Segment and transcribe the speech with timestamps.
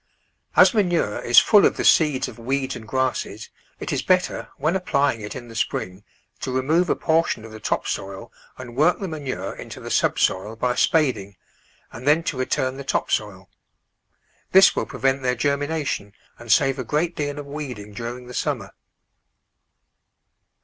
[0.55, 4.75] As manure is full of the seeds of weeds and grasses, it is better, when
[4.75, 6.03] applying it in the spring,
[6.39, 10.55] to remove a portion of the top soil and work the manure into the subsoil
[10.55, 11.35] by spading,
[11.91, 13.47] and then to return the top soil.
[14.53, 18.73] This will prevent their germination and save a great deal of weeding during the summer.